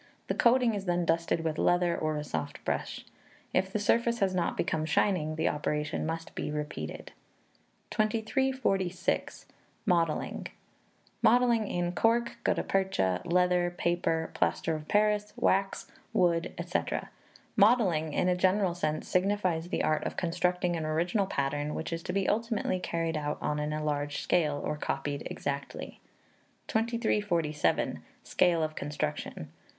[0.29, 3.05] The coating is then dusted with leather, or a soft brush.
[3.53, 7.11] If the surface has not become shining, the operation must be repeated.
[7.91, 9.45] 2346.
[9.85, 10.47] Modelling.
[11.21, 16.79] Modelling in Cork, Gutta Percha, Leather, Paper, Plaster of Paris, Wax, Wood, &c.
[17.55, 22.01] Modelling, in a general sense, signifies the art of constructing an original pattern, which is
[22.01, 26.01] to be ultimately carried out on an enlarged scale, or copied exactly.
[26.67, 28.01] 2347.
[28.23, 29.51] Scale of Construction.